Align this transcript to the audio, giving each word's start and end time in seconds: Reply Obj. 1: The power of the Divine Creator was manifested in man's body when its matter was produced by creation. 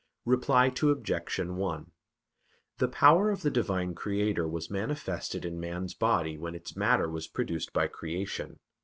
Reply 0.25 0.73
Obj. 0.81 1.37
1: 1.39 1.91
The 2.79 2.87
power 2.87 3.29
of 3.29 3.43
the 3.43 3.51
Divine 3.51 3.93
Creator 3.93 4.47
was 4.47 4.71
manifested 4.71 5.45
in 5.45 5.59
man's 5.59 5.93
body 5.93 6.39
when 6.39 6.55
its 6.55 6.75
matter 6.75 7.07
was 7.07 7.27
produced 7.27 7.71
by 7.71 7.85
creation. 7.85 8.57